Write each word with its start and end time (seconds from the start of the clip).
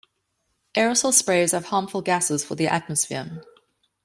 Aerosol 0.73 1.13
sprays 1.13 1.51
have 1.51 1.65
harmful 1.65 2.01
gases 2.01 2.43
for 2.43 2.55
the 2.55 2.65
atmosphere. 2.65 3.43